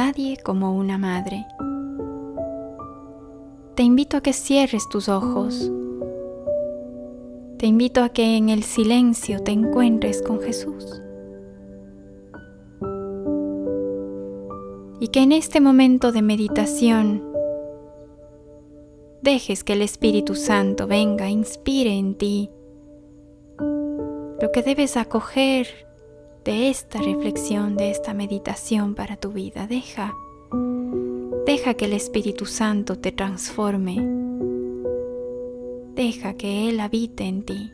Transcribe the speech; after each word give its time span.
nadie 0.00 0.38
como 0.38 0.74
una 0.74 0.96
madre. 0.96 1.46
Te 3.74 3.82
invito 3.82 4.16
a 4.16 4.22
que 4.22 4.32
cierres 4.32 4.88
tus 4.88 5.10
ojos. 5.10 5.70
Te 7.58 7.66
invito 7.66 8.02
a 8.02 8.08
que 8.08 8.38
en 8.38 8.48
el 8.48 8.62
silencio 8.62 9.42
te 9.42 9.52
encuentres 9.52 10.22
con 10.22 10.40
Jesús. 10.40 11.02
Y 15.00 15.08
que 15.08 15.20
en 15.20 15.32
este 15.32 15.60
momento 15.60 16.12
de 16.12 16.22
meditación 16.22 17.22
dejes 19.20 19.64
que 19.64 19.74
el 19.74 19.82
Espíritu 19.82 20.34
Santo 20.34 20.86
venga, 20.86 21.28
inspire 21.28 21.92
en 21.92 22.14
ti 22.14 22.50
lo 24.40 24.50
que 24.50 24.62
debes 24.62 24.96
acoger 24.96 25.89
de 26.44 26.70
esta 26.70 27.00
reflexión, 27.00 27.76
de 27.76 27.90
esta 27.90 28.14
meditación 28.14 28.94
para 28.94 29.16
tu 29.16 29.32
vida. 29.32 29.66
Deja, 29.66 30.14
deja 31.46 31.74
que 31.74 31.84
el 31.84 31.92
Espíritu 31.92 32.46
Santo 32.46 32.98
te 32.98 33.12
transforme. 33.12 33.96
Deja 35.94 36.34
que 36.34 36.68
Él 36.68 36.80
habite 36.80 37.24
en 37.24 37.42
ti. 37.44 37.72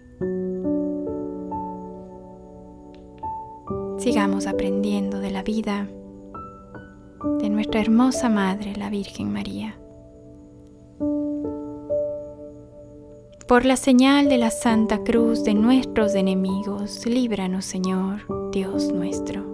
Sigamos 3.99 4.47
aprendiendo 4.47 5.21
de 5.21 5.31
la 5.31 5.43
vida 5.43 5.89
de 7.41 7.51
nuestra 7.51 7.81
hermosa 7.81 8.29
Madre, 8.29 8.75
la 8.77 8.91
Virgen 8.91 9.33
María. 9.33 9.79
Por 13.49 13.65
la 13.65 13.77
señal 13.77 14.29
de 14.29 14.39
la 14.39 14.51
Santa 14.51 15.05
Cruz 15.05 15.45
de 15.45 15.55
nuestros 15.55 16.17
enemigos, 16.17 17.07
líbranos 17.07 17.65
Señor, 17.65 18.23
Dios 18.51 18.93
nuestro. 18.93 19.45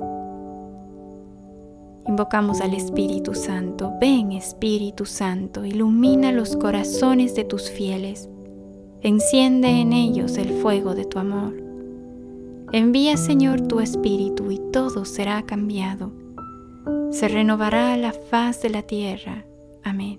Invocamos 2.09 2.62
al 2.62 2.73
Espíritu 2.73 3.34
Santo. 3.34 3.93
Ven 4.01 4.33
Espíritu 4.33 5.05
Santo, 5.05 5.67
ilumina 5.67 6.33
los 6.33 6.57
corazones 6.57 7.34
de 7.34 7.45
tus 7.45 7.71
fieles. 7.71 8.31
Enciende 9.03 9.69
en 9.69 9.93
ellos 9.93 10.39
el 10.39 10.49
fuego 10.62 10.95
de 10.95 11.05
tu 11.05 11.19
amor. 11.19 11.53
Envía 12.73 13.19
Señor 13.19 13.61
tu 13.69 13.81
Espíritu 13.81 14.51
y 14.51 14.59
todo 14.73 15.05
será 15.05 15.43
cambiado. 15.43 16.12
Se 17.11 17.29
renovará 17.29 17.95
la 17.99 18.15
faz 18.15 18.62
de 18.62 18.71
la 18.71 18.81
tierra. 18.81 19.45
Amén. 19.84 20.19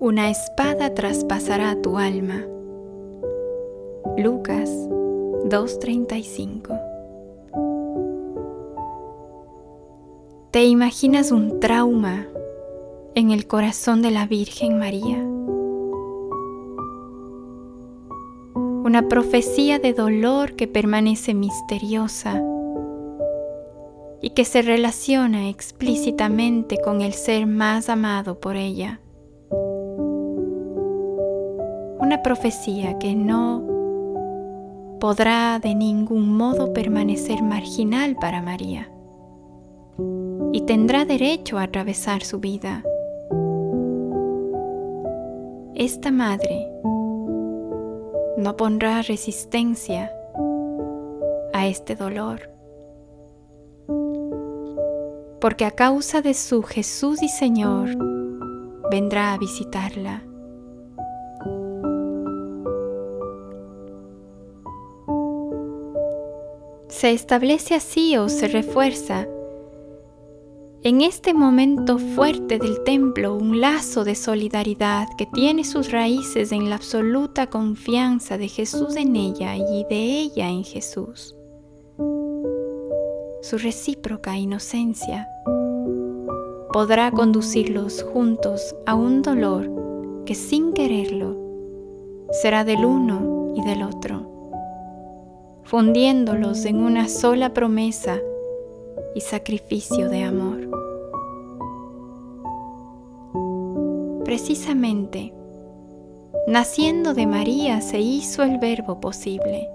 Una 0.00 0.30
espada 0.30 0.94
traspasará 0.94 1.74
tu 1.82 1.98
alma. 1.98 2.46
Lucas 4.16 4.70
2.35 4.70 6.80
¿Te 10.52 10.64
imaginas 10.66 11.32
un 11.32 11.58
trauma 11.58 12.28
en 13.16 13.32
el 13.32 13.48
corazón 13.48 14.00
de 14.00 14.12
la 14.12 14.28
Virgen 14.28 14.78
María? 14.78 15.18
Una 18.54 19.08
profecía 19.08 19.80
de 19.80 19.94
dolor 19.94 20.54
que 20.54 20.68
permanece 20.68 21.34
misteriosa 21.34 22.40
y 24.22 24.30
que 24.30 24.44
se 24.44 24.62
relaciona 24.62 25.48
explícitamente 25.48 26.80
con 26.80 27.00
el 27.00 27.14
ser 27.14 27.48
más 27.48 27.88
amado 27.88 28.38
por 28.38 28.54
ella 28.54 29.00
profecía 32.22 32.98
que 32.98 33.14
no 33.14 33.62
podrá 35.00 35.58
de 35.58 35.74
ningún 35.74 36.36
modo 36.36 36.72
permanecer 36.72 37.42
marginal 37.42 38.16
para 38.16 38.42
María 38.42 38.90
y 40.52 40.62
tendrá 40.62 41.04
derecho 41.04 41.58
a 41.58 41.64
atravesar 41.64 42.22
su 42.22 42.40
vida. 42.40 42.82
Esta 45.74 46.10
madre 46.10 46.68
no 48.36 48.56
pondrá 48.56 49.02
resistencia 49.02 50.12
a 51.52 51.66
este 51.66 51.94
dolor, 51.94 52.50
porque 55.40 55.64
a 55.64 55.70
causa 55.70 56.22
de 56.22 56.34
su 56.34 56.62
Jesús 56.62 57.22
y 57.22 57.28
Señor 57.28 57.90
vendrá 58.90 59.32
a 59.32 59.38
visitarla 59.38 60.27
se 66.98 67.12
establece 67.12 67.76
así 67.76 68.16
o 68.16 68.28
se 68.28 68.48
refuerza 68.48 69.28
en 70.82 71.00
este 71.00 71.32
momento 71.32 71.96
fuerte 71.96 72.58
del 72.58 72.82
templo 72.82 73.36
un 73.36 73.60
lazo 73.60 74.02
de 74.02 74.16
solidaridad 74.16 75.06
que 75.16 75.26
tiene 75.26 75.62
sus 75.62 75.92
raíces 75.92 76.50
en 76.50 76.68
la 76.70 76.74
absoluta 76.74 77.46
confianza 77.46 78.36
de 78.36 78.48
Jesús 78.48 78.96
en 78.96 79.14
ella 79.14 79.54
y 79.54 79.86
de 79.88 79.96
ella 79.96 80.48
en 80.48 80.64
Jesús. 80.64 81.36
Su 83.42 83.58
recíproca 83.58 84.36
inocencia 84.36 85.28
podrá 86.72 87.12
conducirlos 87.12 88.02
juntos 88.12 88.74
a 88.86 88.96
un 88.96 89.22
dolor 89.22 89.70
que 90.26 90.34
sin 90.34 90.72
quererlo 90.72 91.36
será 92.32 92.64
del 92.64 92.84
uno 92.84 93.54
y 93.54 93.62
del 93.62 93.84
otro 93.84 94.37
fundiéndolos 95.68 96.64
en 96.64 96.76
una 96.76 97.08
sola 97.08 97.52
promesa 97.52 98.18
y 99.14 99.20
sacrificio 99.20 100.08
de 100.08 100.22
amor. 100.24 100.66
Precisamente, 104.24 105.34
naciendo 106.46 107.12
de 107.12 107.26
María 107.26 107.82
se 107.82 108.00
hizo 108.00 108.42
el 108.42 108.56
verbo 108.58 108.98
posible 108.98 109.68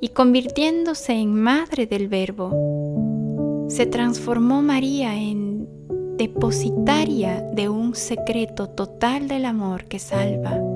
y 0.00 0.10
convirtiéndose 0.10 1.14
en 1.14 1.34
madre 1.34 1.88
del 1.88 2.06
verbo, 2.06 3.66
se 3.68 3.84
transformó 3.86 4.62
María 4.62 5.16
en 5.16 5.68
depositaria 6.16 7.42
de 7.52 7.68
un 7.68 7.96
secreto 7.96 8.68
total 8.68 9.26
del 9.26 9.44
amor 9.44 9.86
que 9.86 9.98
salva. 9.98 10.67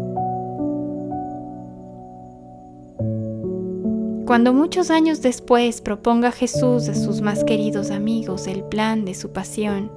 Cuando 4.32 4.54
muchos 4.54 4.91
años 4.91 5.20
después 5.20 5.82
proponga 5.82 6.32
Jesús 6.32 6.88
a 6.88 6.94
sus 6.94 7.20
más 7.20 7.44
queridos 7.44 7.91
amigos 7.91 8.47
el 8.47 8.65
plan 8.65 9.04
de 9.04 9.12
su 9.12 9.31
pasión, 9.31 9.93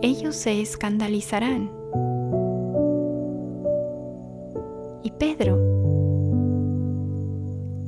ellos 0.00 0.34
se 0.34 0.62
escandalizarán. 0.62 1.70
Y 5.02 5.10
Pedro 5.10 5.58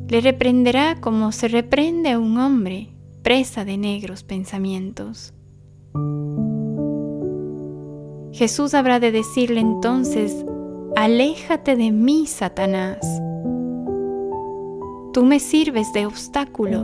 le 0.08 0.20
reprenderá 0.20 1.00
como 1.00 1.32
se 1.32 1.48
reprende 1.48 2.10
a 2.10 2.18
un 2.18 2.36
hombre 2.36 2.90
presa 3.22 3.64
de 3.64 3.78
negros 3.78 4.24
pensamientos. 4.24 5.32
Jesús 8.32 8.74
habrá 8.74 9.00
de 9.00 9.10
decirle 9.10 9.60
entonces, 9.60 10.44
aléjate 10.96 11.76
de 11.76 11.92
mí, 11.92 12.26
Satanás 12.26 13.22
tú 15.16 15.24
me 15.24 15.40
sirves 15.40 15.94
de 15.94 16.04
obstáculo, 16.04 16.82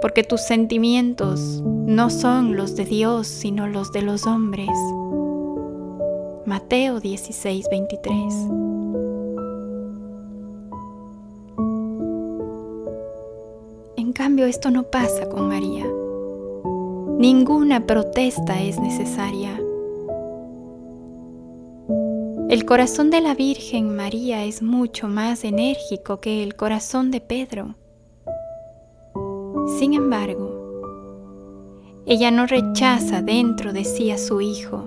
porque 0.00 0.24
tus 0.24 0.40
sentimientos 0.40 1.60
no 1.62 2.08
son 2.08 2.56
los 2.56 2.74
de 2.74 2.86
Dios, 2.86 3.26
sino 3.26 3.68
los 3.68 3.92
de 3.92 4.00
los 4.00 4.26
hombres. 4.26 4.70
Mateo 6.46 7.00
16, 7.00 7.66
23. 7.70 8.34
En 13.98 14.14
cambio, 14.14 14.46
esto 14.46 14.70
no 14.70 14.84
pasa 14.84 15.28
con 15.28 15.48
María. 15.48 15.84
Ninguna 17.18 17.84
protesta 17.86 18.62
es 18.62 18.80
necesaria. 18.80 19.60
El 22.48 22.64
corazón 22.64 23.10
de 23.10 23.20
la 23.20 23.34
Virgen 23.34 23.96
María 23.96 24.44
es 24.44 24.62
mucho 24.62 25.08
más 25.08 25.42
enérgico 25.42 26.20
que 26.20 26.44
el 26.44 26.54
corazón 26.54 27.10
de 27.10 27.20
Pedro. 27.20 27.74
Sin 29.80 29.94
embargo, 29.94 30.54
ella 32.06 32.30
no 32.30 32.46
rechaza 32.46 33.20
dentro 33.20 33.72
de 33.72 33.82
sí 33.82 34.12
a 34.12 34.18
su 34.18 34.40
hijo, 34.40 34.86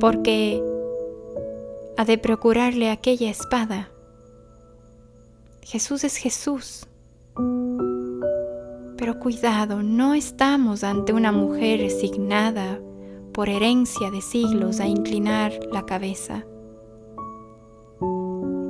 porque 0.00 0.62
ha 1.98 2.06
de 2.06 2.16
procurarle 2.16 2.90
aquella 2.90 3.28
espada. 3.28 3.90
Jesús 5.60 6.04
es 6.04 6.16
Jesús. 6.16 6.86
Pero 8.96 9.20
cuidado, 9.20 9.82
no 9.82 10.14
estamos 10.14 10.84
ante 10.84 11.12
una 11.12 11.32
mujer 11.32 11.80
resignada 11.80 12.80
por 13.32 13.48
herencia 13.48 14.10
de 14.10 14.20
siglos 14.20 14.80
a 14.80 14.86
inclinar 14.86 15.52
la 15.72 15.84
cabeza. 15.86 16.44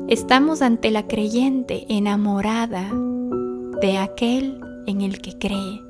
Estamos 0.09 0.63
ante 0.63 0.91
la 0.91 1.07
creyente 1.07 1.87
enamorada 1.89 2.91
de 3.81 3.99
aquel 3.99 4.61
en 4.87 5.01
el 5.01 5.21
que 5.21 5.39
cree. 5.39 5.81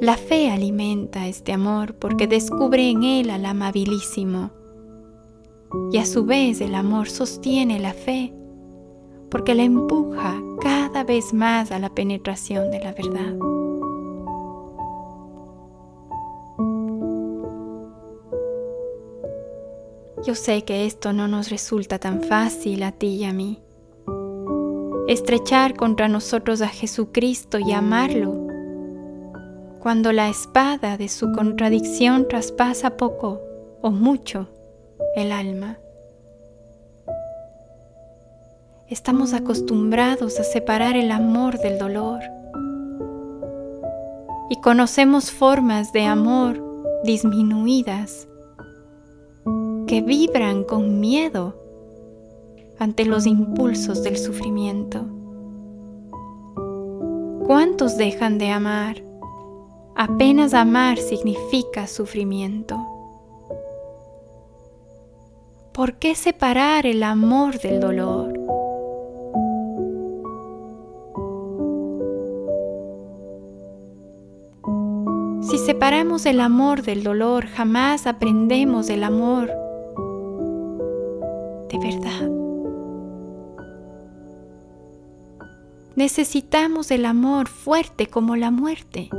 La 0.00 0.16
fe 0.16 0.50
alimenta 0.50 1.26
este 1.26 1.52
amor 1.52 1.94
porque 1.94 2.26
descubre 2.26 2.88
en 2.88 3.04
él 3.04 3.30
al 3.30 3.46
amabilísimo 3.46 4.50
y 5.92 5.98
a 5.98 6.06
su 6.06 6.24
vez 6.24 6.60
el 6.60 6.74
amor 6.74 7.08
sostiene 7.08 7.78
la 7.80 7.94
fe 7.94 8.32
porque 9.30 9.54
la 9.54 9.64
empuja 9.64 10.40
cada 10.60 11.02
vez 11.02 11.32
más 11.32 11.72
a 11.72 11.78
la 11.78 11.92
penetración 11.92 12.70
de 12.70 12.80
la 12.80 12.92
verdad. 12.92 13.53
Yo 20.24 20.34
sé 20.34 20.64
que 20.64 20.86
esto 20.86 21.12
no 21.12 21.28
nos 21.28 21.50
resulta 21.50 21.98
tan 21.98 22.22
fácil 22.22 22.82
a 22.82 22.92
ti 22.92 23.08
y 23.08 23.24
a 23.24 23.34
mí. 23.34 23.60
Estrechar 25.06 25.74
contra 25.74 26.08
nosotros 26.08 26.62
a 26.62 26.68
Jesucristo 26.68 27.58
y 27.58 27.72
amarlo, 27.72 28.46
cuando 29.80 30.12
la 30.12 30.30
espada 30.30 30.96
de 30.96 31.10
su 31.10 31.30
contradicción 31.32 32.26
traspasa 32.26 32.96
poco 32.96 33.42
o 33.82 33.90
mucho 33.90 34.48
el 35.14 35.30
alma. 35.30 35.76
Estamos 38.88 39.34
acostumbrados 39.34 40.40
a 40.40 40.44
separar 40.44 40.96
el 40.96 41.10
amor 41.10 41.58
del 41.58 41.78
dolor 41.78 42.20
y 44.48 44.58
conocemos 44.62 45.30
formas 45.30 45.92
de 45.92 46.04
amor 46.04 46.62
disminuidas 47.04 48.26
que 49.94 50.00
vibran 50.00 50.64
con 50.64 50.98
miedo 50.98 51.54
ante 52.80 53.04
los 53.04 53.26
impulsos 53.26 54.02
del 54.02 54.18
sufrimiento. 54.18 55.06
¿Cuántos 57.46 57.96
dejan 57.96 58.38
de 58.38 58.50
amar? 58.50 59.04
Apenas 59.94 60.52
amar 60.52 60.98
significa 60.98 61.86
sufrimiento. 61.86 62.76
¿Por 65.72 65.94
qué 66.00 66.16
separar 66.16 66.86
el 66.86 67.04
amor 67.04 67.60
del 67.60 67.78
dolor? 67.78 68.32
Si 75.42 75.56
separamos 75.58 76.26
el 76.26 76.40
amor 76.40 76.82
del 76.82 77.04
dolor, 77.04 77.46
jamás 77.46 78.08
aprendemos 78.08 78.90
el 78.90 79.04
amor 79.04 79.63
Necesitamos 85.96 86.90
el 86.90 87.04
amor 87.04 87.48
fuerte 87.48 88.08
como 88.08 88.34
la 88.34 88.50
muerte. 88.50 89.10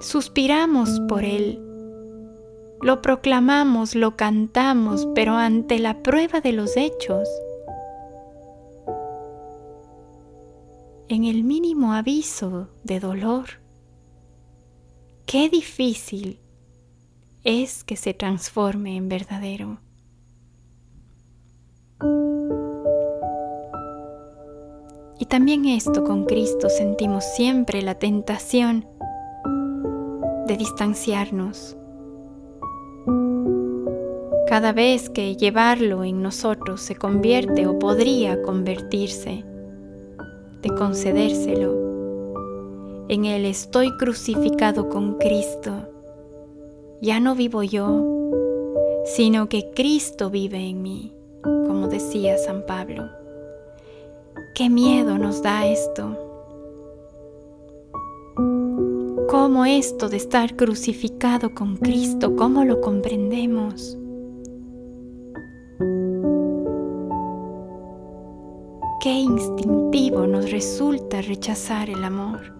Suspiramos 0.00 1.00
por 1.08 1.24
él, 1.24 1.60
lo 2.80 3.02
proclamamos, 3.02 3.94
lo 3.94 4.16
cantamos, 4.16 5.06
pero 5.14 5.34
ante 5.34 5.78
la 5.78 6.02
prueba 6.02 6.40
de 6.40 6.52
los 6.52 6.76
hechos, 6.76 7.28
en 11.08 11.24
el 11.24 11.44
mínimo 11.44 11.92
aviso 11.92 12.68
de 12.82 12.98
dolor, 12.98 13.60
qué 15.26 15.48
difícil 15.50 16.40
es 17.44 17.84
que 17.84 17.96
se 17.96 18.14
transforme 18.14 18.96
en 18.96 19.08
verdadero. 19.08 19.78
También 25.32 25.64
esto 25.64 26.04
con 26.04 26.26
Cristo 26.26 26.68
sentimos 26.68 27.24
siempre 27.24 27.80
la 27.80 27.94
tentación 27.94 28.84
de 30.46 30.58
distanciarnos. 30.58 31.74
Cada 34.46 34.74
vez 34.74 35.08
que 35.08 35.34
llevarlo 35.34 36.04
en 36.04 36.20
nosotros 36.20 36.82
se 36.82 36.96
convierte 36.96 37.66
o 37.66 37.78
podría 37.78 38.42
convertirse, 38.42 39.42
de 40.60 40.68
concedérselo, 40.76 43.06
en 43.08 43.24
el 43.24 43.46
estoy 43.46 43.90
crucificado 43.96 44.90
con 44.90 45.16
Cristo 45.16 45.88
ya 47.00 47.20
no 47.20 47.34
vivo 47.34 47.62
yo, 47.62 48.04
sino 49.06 49.48
que 49.48 49.70
Cristo 49.74 50.28
vive 50.28 50.68
en 50.68 50.82
mí, 50.82 51.14
como 51.42 51.88
decía 51.88 52.36
San 52.36 52.66
Pablo. 52.66 53.21
Qué 54.54 54.68
miedo 54.68 55.16
nos 55.16 55.42
da 55.42 55.66
esto. 55.66 56.14
¿Cómo 59.30 59.64
esto 59.64 60.10
de 60.10 60.18
estar 60.18 60.56
crucificado 60.56 61.54
con 61.54 61.78
Cristo, 61.78 62.36
cómo 62.36 62.62
lo 62.64 62.82
comprendemos? 62.82 63.96
Qué 69.00 69.10
instintivo 69.10 70.26
nos 70.26 70.50
resulta 70.50 71.22
rechazar 71.22 71.88
el 71.88 72.04
amor. 72.04 72.52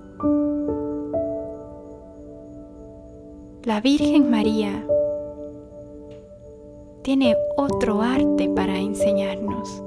La 3.64 3.82
Virgen 3.82 4.30
María 4.30 4.84
tiene 7.02 7.36
otro 7.56 8.00
arte 8.00 8.48
para 8.48 8.78
enseñarnos, 8.78 9.82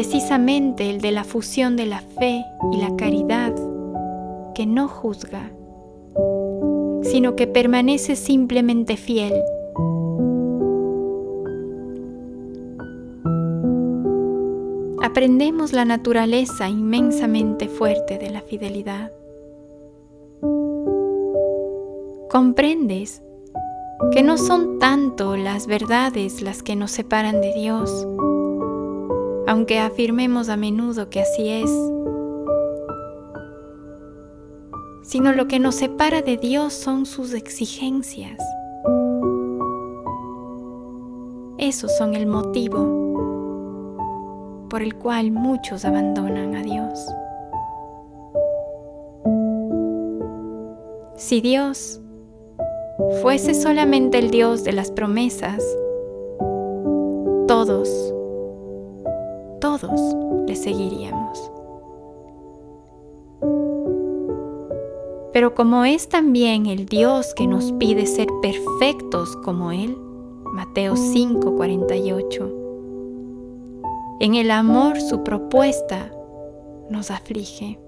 precisamente 0.00 0.88
el 0.88 1.02
de 1.02 1.10
la 1.10 1.24
fusión 1.24 1.76
de 1.76 1.84
la 1.84 2.00
fe 2.00 2.42
y 2.72 2.78
la 2.78 2.96
caridad, 2.96 3.54
que 4.54 4.64
no 4.64 4.88
juzga, 4.88 5.50
sino 7.02 7.36
que 7.36 7.46
permanece 7.46 8.16
simplemente 8.16 8.96
fiel. 8.96 9.34
Aprendemos 15.02 15.74
la 15.74 15.84
naturaleza 15.84 16.70
inmensamente 16.70 17.68
fuerte 17.68 18.16
de 18.16 18.30
la 18.30 18.40
fidelidad 18.40 19.12
comprendes 22.30 23.22
que 24.12 24.22
no 24.22 24.38
son 24.38 24.78
tanto 24.78 25.36
las 25.36 25.66
verdades 25.66 26.40
las 26.40 26.62
que 26.62 26.74
nos 26.74 26.90
separan 26.90 27.42
de 27.42 27.52
Dios, 27.52 28.06
aunque 29.50 29.80
afirmemos 29.80 30.48
a 30.48 30.56
menudo 30.56 31.10
que 31.10 31.22
así 31.22 31.48
es, 31.48 31.68
sino 35.02 35.32
lo 35.32 35.48
que 35.48 35.58
nos 35.58 35.74
separa 35.74 36.22
de 36.22 36.36
Dios 36.36 36.72
son 36.72 37.04
sus 37.04 37.34
exigencias. 37.34 38.38
Esos 41.58 41.96
son 41.98 42.14
el 42.14 42.28
motivo 42.28 42.78
por 44.70 44.82
el 44.82 44.94
cual 44.94 45.32
muchos 45.32 45.84
abandonan 45.84 46.54
a 46.54 46.62
Dios. 46.62 47.04
Si 51.16 51.40
Dios 51.40 52.00
fuese 53.20 53.54
solamente 53.54 54.20
el 54.20 54.30
Dios 54.30 54.62
de 54.62 54.74
las 54.74 54.92
promesas, 54.92 55.60
todos, 57.48 58.14
todos 59.80 60.16
le 60.46 60.54
seguiríamos. 60.56 61.50
Pero 65.32 65.54
como 65.54 65.84
es 65.84 66.08
también 66.08 66.66
el 66.66 66.86
Dios 66.86 67.34
que 67.34 67.46
nos 67.46 67.72
pide 67.72 68.06
ser 68.06 68.26
perfectos 68.42 69.36
como 69.44 69.70
Él, 69.72 69.96
Mateo 70.52 70.96
5:48, 70.96 72.52
en 74.20 74.34
el 74.34 74.50
amor 74.50 75.00
su 75.00 75.22
propuesta 75.22 76.10
nos 76.90 77.10
aflige. 77.10 77.78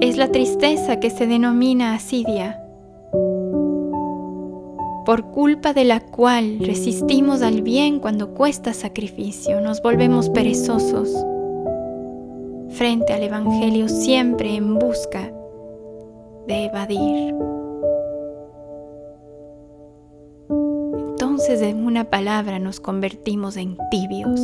Es 0.00 0.16
la 0.18 0.30
tristeza 0.30 1.00
que 1.00 1.10
se 1.10 1.26
denomina 1.26 1.94
asidia, 1.94 2.65
por 5.06 5.30
culpa 5.30 5.72
de 5.72 5.84
la 5.84 6.00
cual 6.00 6.58
resistimos 6.58 7.40
al 7.40 7.62
bien 7.62 8.00
cuando 8.00 8.34
cuesta 8.34 8.74
sacrificio, 8.74 9.60
nos 9.60 9.80
volvemos 9.80 10.28
perezosos 10.30 11.14
frente 12.70 13.12
al 13.12 13.22
Evangelio 13.22 13.88
siempre 13.88 14.56
en 14.56 14.80
busca 14.80 15.32
de 16.48 16.64
evadir. 16.64 17.34
Entonces 21.10 21.62
en 21.62 21.86
una 21.86 22.10
palabra 22.10 22.58
nos 22.58 22.80
convertimos 22.80 23.56
en 23.56 23.78
tibios, 23.92 24.40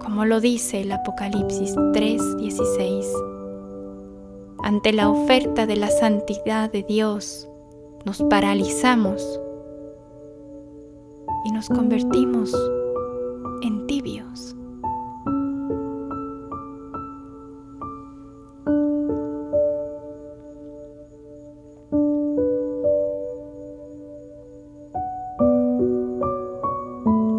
como 0.00 0.24
lo 0.24 0.40
dice 0.40 0.82
el 0.82 0.92
Apocalipsis 0.92 1.74
3:16. 1.92 3.04
Ante 4.62 4.92
la 4.92 5.10
oferta 5.10 5.66
de 5.66 5.74
la 5.74 5.90
santidad 5.90 6.70
de 6.70 6.84
Dios, 6.84 7.48
nos 8.04 8.22
paralizamos 8.22 9.40
y 11.44 11.52
nos 11.52 11.68
convertimos 11.68 12.54
en 13.62 13.86
tibios. 13.86 14.54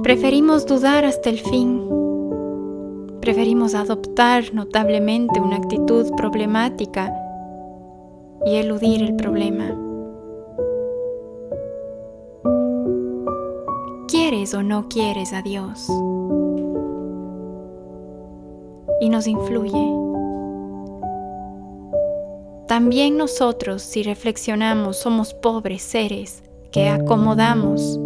Preferimos 0.03 0.65
dudar 0.65 1.05
hasta 1.05 1.29
el 1.29 1.39
fin. 1.39 1.87
Preferimos 3.21 3.75
adoptar 3.75 4.53
notablemente 4.53 5.39
una 5.39 5.57
actitud 5.57 6.11
problemática 6.15 7.13
y 8.45 8.55
eludir 8.55 9.03
el 9.03 9.15
problema. 9.15 9.88
¿Quieres 14.49 14.65
o 14.65 14.67
no 14.67 14.89
quieres 14.89 15.33
a 15.33 15.43
Dios? 15.43 15.87
Y 18.99 19.09
nos 19.09 19.27
influye. 19.27 19.93
También 22.67 23.17
nosotros, 23.17 23.83
si 23.83 24.01
reflexionamos, 24.01 24.97
somos 24.97 25.35
pobres 25.35 25.83
seres 25.83 26.43
que 26.71 26.89
acomodamos 26.89 27.99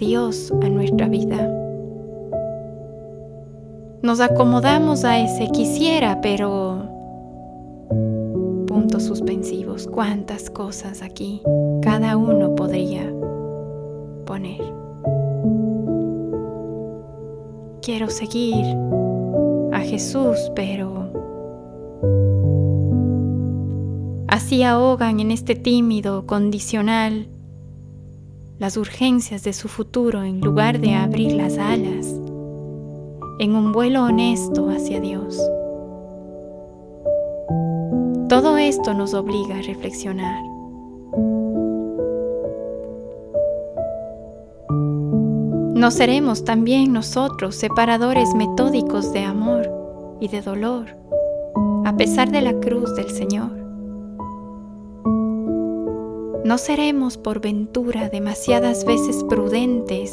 Dios 0.00 0.50
a 0.62 0.68
nuestra 0.70 1.08
vida. 1.08 1.46
Nos 4.02 4.20
acomodamos 4.20 5.04
a 5.04 5.18
ese 5.18 5.48
quisiera, 5.50 6.20
pero... 6.22 6.88
Puntos 8.66 9.02
suspensivos. 9.02 9.86
¿Cuántas 9.86 10.48
cosas 10.48 11.02
aquí 11.02 11.42
cada 11.82 12.16
uno 12.16 12.54
podría 12.54 13.12
Quiero 17.82 18.08
seguir 18.10 18.64
a 19.72 19.80
Jesús, 19.80 20.36
pero... 20.54 21.10
Así 24.28 24.62
ahogan 24.62 25.18
en 25.18 25.32
este 25.32 25.56
tímido, 25.56 26.26
condicional, 26.26 27.28
las 28.58 28.76
urgencias 28.76 29.42
de 29.42 29.52
su 29.52 29.68
futuro 29.68 30.22
en 30.22 30.40
lugar 30.40 30.80
de 30.80 30.94
abrir 30.94 31.32
las 31.32 31.58
alas 31.58 32.06
en 33.40 33.56
un 33.56 33.72
vuelo 33.72 34.04
honesto 34.04 34.68
hacia 34.68 35.00
Dios. 35.00 35.36
Todo 38.28 38.58
esto 38.58 38.94
nos 38.94 39.14
obliga 39.14 39.58
a 39.58 39.62
reflexionar. 39.62 40.49
¿No 45.80 45.90
seremos 45.90 46.44
también 46.44 46.92
nosotros 46.92 47.56
separadores 47.56 48.34
metódicos 48.34 49.14
de 49.14 49.20
amor 49.20 50.18
y 50.20 50.28
de 50.28 50.42
dolor, 50.42 50.88
a 51.86 51.96
pesar 51.96 52.30
de 52.30 52.42
la 52.42 52.52
cruz 52.52 52.94
del 52.96 53.08
Señor? 53.08 53.50
¿No 56.44 56.58
seremos 56.58 57.16
por 57.16 57.40
ventura 57.40 58.10
demasiadas 58.10 58.84
veces 58.84 59.24
prudentes 59.24 60.12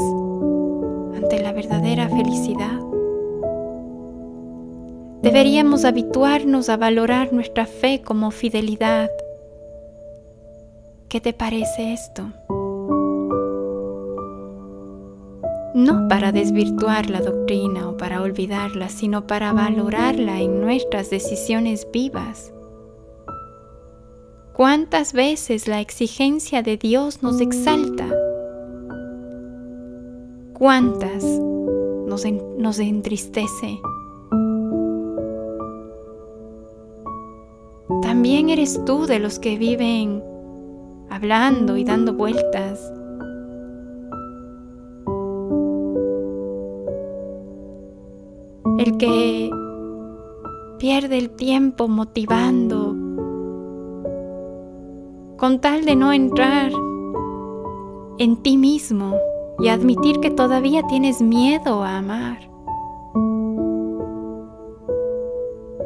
ante 1.13 1.41
la 1.41 1.51
verdadera 1.51 2.07
felicidad? 2.07 2.79
Deberíamos 5.21 5.83
habituarnos 5.83 6.69
a 6.69 6.77
valorar 6.77 7.33
nuestra 7.33 7.65
fe 7.65 8.01
como 8.01 8.31
fidelidad. 8.31 9.09
¿Qué 11.09 11.19
te 11.19 11.33
parece 11.33 11.91
esto? 11.91 12.24
No 15.77 16.07
para 16.07 16.31
desvirtuar 16.31 17.10
la 17.10 17.22
doctrina 17.22 17.88
o 17.88 17.98
para 17.98 18.22
olvidarla, 18.22 18.89
sino 18.89 19.27
para 19.27 19.53
valorarla 19.53 20.41
en 20.41 20.60
nuestras 20.60 21.10
decisiones 21.10 21.88
vivas 21.93 22.51
¿Cuántas 24.57 25.13
veces 25.13 25.67
la 25.67 25.81
exigencia 25.81 26.63
de 26.63 26.77
Dios 26.77 27.22
nos 27.22 27.41
exalta? 27.41 28.10
¿Cuántas 30.53 31.24
nos, 31.24 32.79
entristece? 32.79 33.79
También 38.01 38.50
eres 38.50 38.84
tú 38.84 39.05
de 39.05 39.19
los 39.19 39.38
que 39.38 39.60
viven 39.60 40.24
hablando 41.12 41.77
y 41.77 41.84
dando 41.84 42.15
vueltas. 42.15 42.91
Que 48.97 49.49
pierde 50.79 51.17
el 51.17 51.29
tiempo 51.29 51.87
motivando 51.87 52.95
con 55.37 55.59
tal 55.61 55.85
de 55.85 55.95
no 55.95 56.13
entrar 56.13 56.71
en 58.17 58.41
ti 58.41 58.57
mismo 58.57 59.15
y 59.59 59.69
admitir 59.69 60.19
que 60.19 60.31
todavía 60.31 60.81
tienes 60.87 61.21
miedo 61.21 61.83
a 61.83 61.97
amar. 61.97 62.39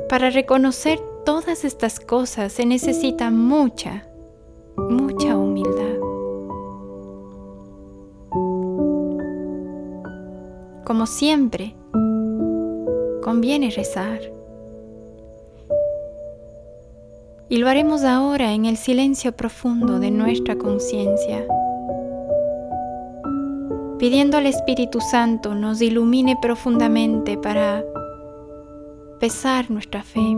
Para 0.08 0.30
reconocer 0.30 1.00
todas 1.26 1.66
estas 1.66 2.00
cosas 2.00 2.54
se 2.54 2.66
necesita 2.66 3.30
mucha, 3.30 4.08
mucha 4.78 5.38
humildad. 5.38 6.00
Como 10.86 11.06
siempre, 11.06 11.76
conviene 13.22 13.70
rezar. 13.70 14.20
Y 17.50 17.58
lo 17.58 17.68
haremos 17.68 18.04
ahora 18.04 18.54
en 18.54 18.66
el 18.66 18.78
silencio 18.78 19.34
profundo 19.34 20.00
de 20.00 20.12
nuestra 20.12 20.58
conciencia, 20.58 21.46
pidiendo 24.00 24.38
al 24.38 24.46
Espíritu 24.46 25.02
Santo 25.02 25.54
nos 25.54 25.82
ilumine 25.82 26.38
profundamente 26.42 27.38
para 27.38 27.84
pesar 29.20 29.70
nuestra 29.70 30.02
fe. 30.02 30.36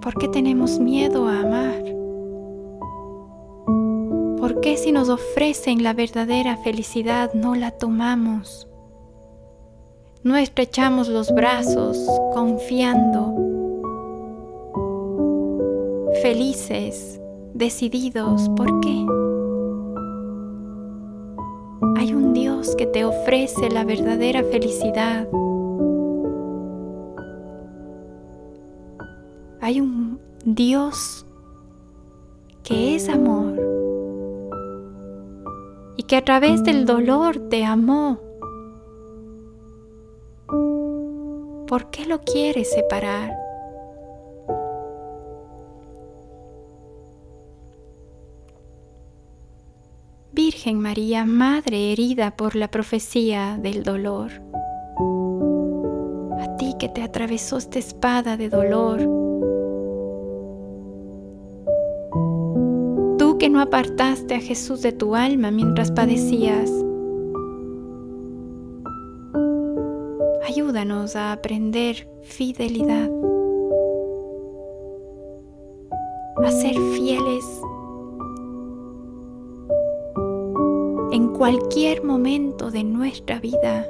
¿Por 0.00 0.14
qué 0.18 0.28
tenemos 0.28 0.80
miedo 0.80 1.28
a 1.28 1.40
amar? 1.40 1.99
¿Por 4.70 4.76
qué 4.76 4.84
si 4.84 4.92
nos 4.92 5.08
ofrecen 5.08 5.82
la 5.82 5.94
verdadera 5.94 6.56
felicidad 6.56 7.34
no 7.34 7.56
la 7.56 7.72
tomamos? 7.72 8.68
No 10.22 10.36
estrechamos 10.36 11.08
los 11.08 11.34
brazos 11.34 11.98
confiando, 12.32 13.34
felices, 16.22 17.20
decididos. 17.52 18.48
¿Por 18.50 18.78
qué? 18.78 19.04
Hay 21.96 22.14
un 22.14 22.32
Dios 22.32 22.76
que 22.76 22.86
te 22.86 23.04
ofrece 23.04 23.70
la 23.70 23.82
verdadera 23.82 24.44
felicidad. 24.44 25.26
Hay 29.60 29.80
un 29.80 30.20
Dios 30.44 31.26
que 32.62 32.94
es 32.94 33.08
amor 33.08 33.59
que 36.10 36.16
a 36.16 36.24
través 36.24 36.64
del 36.64 36.86
dolor 36.86 37.38
te 37.50 37.64
amó 37.64 38.18
¿Por 41.68 41.88
qué 41.92 42.04
lo 42.04 42.20
quieres 42.22 42.68
separar? 42.72 43.32
Virgen 50.32 50.80
María, 50.80 51.24
Madre 51.24 51.92
herida 51.92 52.32
por 52.32 52.56
la 52.56 52.72
profecía 52.72 53.56
del 53.62 53.84
dolor, 53.84 54.32
a 56.40 56.56
ti 56.56 56.74
que 56.76 56.88
te 56.88 57.04
atravesó 57.04 57.58
esta 57.58 57.78
espada 57.78 58.36
de 58.36 58.48
dolor. 58.48 59.19
Que 63.40 63.48
no 63.48 63.62
apartaste 63.62 64.34
a 64.34 64.38
Jesús 64.38 64.82
de 64.82 64.92
tu 64.92 65.16
alma 65.16 65.50
mientras 65.50 65.90
padecías. 65.90 66.70
Ayúdanos 70.46 71.16
a 71.16 71.32
aprender 71.32 72.06
fidelidad, 72.22 73.08
a 76.44 76.50
ser 76.50 76.74
fieles 76.94 77.46
en 81.12 81.28
cualquier 81.28 82.04
momento 82.04 82.70
de 82.70 82.84
nuestra 82.84 83.40
vida. 83.40 83.86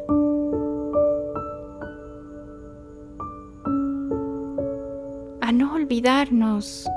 A 5.40 5.50
no 5.50 5.74
olvidarnos 5.74 6.88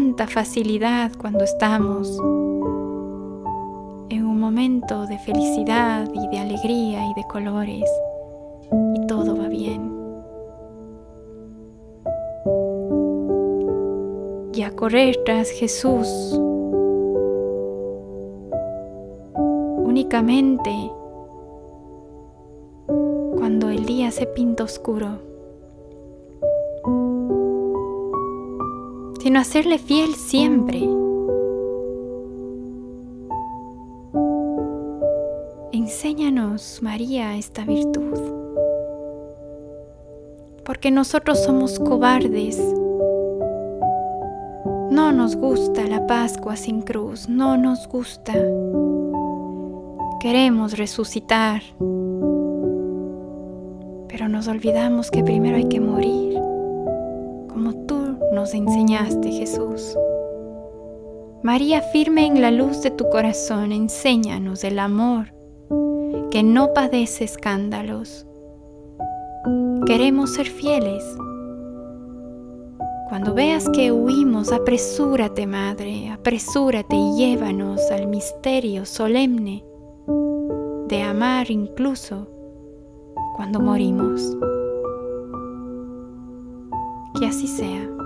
tanta 0.00 0.26
facilidad 0.26 1.12
cuando 1.20 1.44
estamos 1.44 2.08
en 4.08 4.24
un 4.24 4.40
momento 4.40 5.06
de 5.06 5.18
felicidad 5.18 6.08
y 6.14 6.26
de 6.28 6.38
alegría 6.38 7.06
y 7.06 7.12
de 7.12 7.24
colores 7.24 7.84
y 8.94 9.06
todo 9.06 9.36
va 9.36 9.48
bien. 9.48 9.92
Y 14.54 14.62
a 14.62 14.74
correr 14.74 15.18
tras 15.26 15.50
Jesús 15.50 16.08
únicamente 19.84 20.72
cuando 23.36 23.68
el 23.68 23.84
día 23.84 24.10
se 24.10 24.24
pinta 24.24 24.64
oscuro, 24.64 25.29
hacerle 29.40 29.78
fiel 29.78 30.14
siempre. 30.14 30.78
Enséñanos, 35.72 36.80
María, 36.82 37.36
esta 37.36 37.64
virtud, 37.64 38.18
porque 40.64 40.90
nosotros 40.90 41.42
somos 41.42 41.78
cobardes. 41.78 42.58
No 44.90 45.10
nos 45.12 45.36
gusta 45.36 45.86
la 45.86 46.06
Pascua 46.06 46.56
sin 46.56 46.82
cruz, 46.82 47.28
no 47.28 47.56
nos 47.56 47.88
gusta. 47.88 48.34
Queremos 50.20 50.76
resucitar, 50.76 51.62
pero 54.08 54.28
nos 54.28 54.48
olvidamos 54.48 55.10
que 55.10 55.24
primero 55.24 55.56
hay 55.56 55.68
que 55.68 55.80
morir, 55.80 56.29
nos 58.40 58.54
enseñaste, 58.54 59.32
Jesús. 59.32 59.98
María, 61.42 61.82
firme 61.82 62.24
en 62.24 62.40
la 62.40 62.50
luz 62.50 62.80
de 62.80 62.90
tu 62.90 63.06
corazón, 63.10 63.70
enséñanos 63.70 64.64
el 64.64 64.78
amor 64.78 65.34
que 66.30 66.42
no 66.42 66.72
padece 66.72 67.24
escándalos. 67.24 68.26
Queremos 69.84 70.32
ser 70.32 70.46
fieles. 70.46 71.04
Cuando 73.10 73.34
veas 73.34 73.68
que 73.74 73.92
huimos, 73.92 74.52
apresúrate, 74.52 75.46
Madre, 75.46 76.08
apresúrate 76.08 76.96
y 76.96 77.16
llévanos 77.18 77.90
al 77.90 78.06
misterio 78.06 78.86
solemne 78.86 79.62
de 80.88 81.02
amar 81.02 81.50
incluso 81.50 82.26
cuando 83.36 83.60
morimos. 83.60 84.34
Que 87.18 87.26
así 87.26 87.46
sea. 87.46 87.99